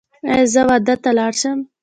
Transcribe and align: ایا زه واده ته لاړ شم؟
ایا 0.31 0.45
زه 0.53 0.61
واده 0.69 0.95
ته 1.03 1.09
لاړ 1.17 1.33
شم؟ 1.41 1.59